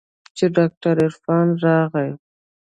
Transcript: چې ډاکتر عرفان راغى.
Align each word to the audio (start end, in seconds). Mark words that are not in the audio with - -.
چې 0.37 0.45
ډاکتر 0.55 0.95
عرفان 1.05 1.47
راغى. 1.63 2.09